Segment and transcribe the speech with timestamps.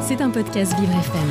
[0.00, 1.28] C'est un podcast Vivre FM.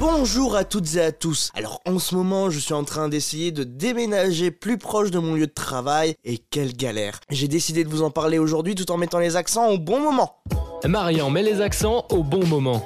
[0.00, 1.50] Bonjour à toutes et à tous.
[1.54, 5.34] Alors en ce moment, je suis en train d'essayer de déménager plus proche de mon
[5.34, 7.20] lieu de travail et quelle galère.
[7.30, 10.38] J'ai décidé de vous en parler aujourd'hui tout en mettant les accents au bon moment.
[10.84, 12.84] Marian met les accents au bon moment.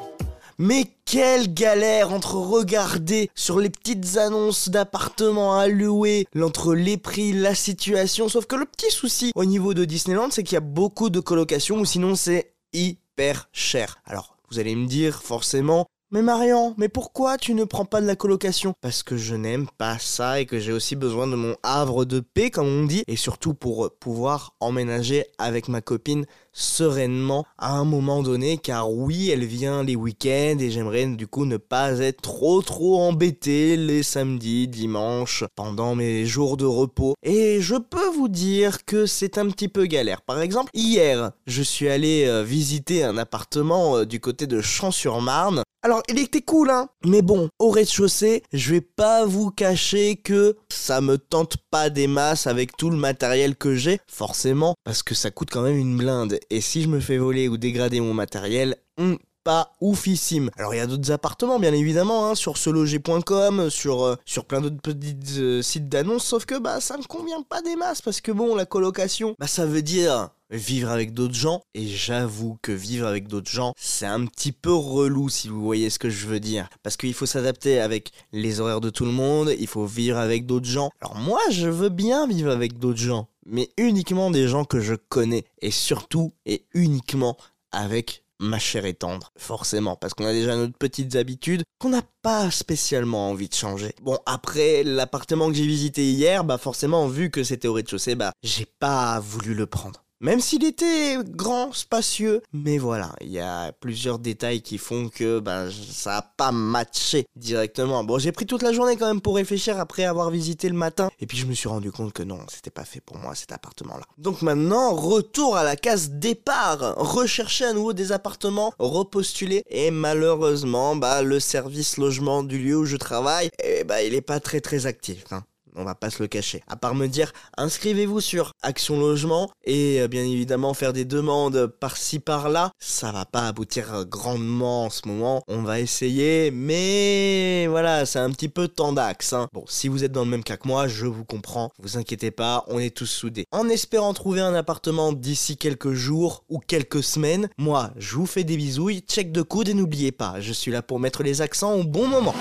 [0.58, 7.32] Mais quelle galère entre regarder sur les petites annonces d'appartements à louer, entre les prix,
[7.32, 8.28] la situation.
[8.28, 11.20] Sauf que le petit souci au niveau de Disneyland, c'est qu'il y a beaucoup de
[11.20, 13.09] colocations ou sinon c'est hyper
[13.52, 13.98] cher.
[14.06, 18.06] Alors, vous allez me dire forcément, mais Marian, mais pourquoi tu ne prends pas de
[18.06, 18.74] la colocation?
[18.80, 22.18] Parce que je n'aime pas ça et que j'ai aussi besoin de mon havre de
[22.18, 27.84] paix, comme on dit, et surtout pour pouvoir emménager avec ma copine sereinement à un
[27.84, 32.22] moment donné, car oui, elle vient les week-ends et j'aimerais du coup ne pas être
[32.22, 37.14] trop trop embêté les samedis, dimanches, pendant mes jours de repos.
[37.22, 40.22] Et je peux vous dire que c'est un petit peu galère.
[40.22, 45.62] Par exemple, hier, je suis allé euh, visiter un appartement euh, du côté de Champs-sur-Marne
[45.82, 46.90] alors, il était cool, hein.
[47.06, 52.06] Mais bon, au rez-de-chaussée, je vais pas vous cacher que ça me tente pas des
[52.06, 55.96] masses avec tout le matériel que j'ai, forcément, parce que ça coûte quand même une
[55.96, 56.38] blinde.
[56.50, 60.50] Et si je me fais voler ou dégrader mon matériel, hmm, pas oufissime.
[60.58, 64.60] Alors il y a d'autres appartements bien évidemment hein, sur seloger.com, sur euh, sur plein
[64.60, 68.20] d'autres petits euh, sites d'annonces sauf que bah ça me convient pas des masses parce
[68.20, 71.62] que bon la colocation bah ça veut dire vivre avec d'autres gens.
[71.74, 75.90] Et j'avoue que vivre avec d'autres gens, c'est un petit peu relou si vous voyez
[75.90, 76.68] ce que je veux dire.
[76.82, 80.46] Parce qu'il faut s'adapter avec les horaires de tout le monde, il faut vivre avec
[80.46, 80.90] d'autres gens.
[81.00, 84.94] Alors moi, je veux bien vivre avec d'autres gens, mais uniquement des gens que je
[84.94, 85.44] connais.
[85.62, 87.36] Et surtout et uniquement
[87.72, 92.02] avec ma chère et tendre, forcément, parce qu'on a déjà nos petites habitudes qu'on n'a
[92.22, 93.94] pas spécialement envie de changer.
[94.02, 98.32] Bon, après l'appartement que j'ai visité hier, bah forcément, vu que c'était au rez-de-chaussée, bah
[98.42, 100.02] j'ai pas voulu le prendre.
[100.22, 105.40] Même s'il était grand, spacieux, mais voilà, il y a plusieurs détails qui font que
[105.40, 108.04] ben, ça a pas matché directement.
[108.04, 111.08] Bon, j'ai pris toute la journée quand même pour réfléchir après avoir visité le matin,
[111.20, 113.52] et puis je me suis rendu compte que non, c'était pas fait pour moi cet
[113.52, 114.04] appartement-là.
[114.18, 120.96] Donc maintenant, retour à la case départ, rechercher à nouveau des appartements, repostuler, et malheureusement,
[120.96, 124.60] bah le service logement du lieu où je travaille, eh bah il est pas très
[124.60, 125.24] très actif.
[125.30, 125.44] Hein
[125.76, 126.62] on va pas se le cacher.
[126.66, 131.66] À part me dire, inscrivez-vous sur Action Logement et euh, bien évidemment faire des demandes
[131.66, 135.42] par-ci par-là, ça va pas aboutir grandement en ce moment.
[135.48, 139.32] On va essayer, mais voilà, c'est un petit peu tendax.
[139.32, 139.48] Hein.
[139.52, 141.70] Bon, si vous êtes dans le même cas que moi, je vous comprends.
[141.78, 143.46] Vous inquiétez pas, on est tous soudés.
[143.52, 148.44] En espérant trouver un appartement d'ici quelques jours ou quelques semaines, moi, je vous fais
[148.44, 151.74] des bisouilles, check de coude et n'oubliez pas, je suis là pour mettre les accents
[151.74, 152.34] au bon moment.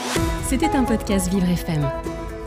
[0.47, 2.18] C'était un podcast Vivre FM.